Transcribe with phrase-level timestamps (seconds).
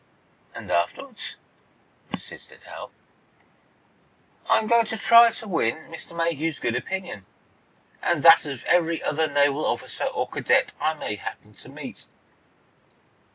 [0.55, 1.37] "And, afterwards?"
[2.09, 2.89] persisted Hal.
[4.49, 6.17] "I'm going to try to win Mr.
[6.17, 7.27] Mayhew's good opinion,
[8.01, 12.07] and that of every other naval officer or cadet I may happen to meet."